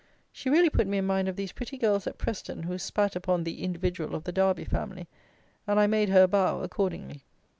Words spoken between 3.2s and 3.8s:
the